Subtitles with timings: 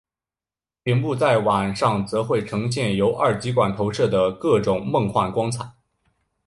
[0.83, 5.73] 顶部在晚上则会呈现由二极管投射的各种梦幻光彩。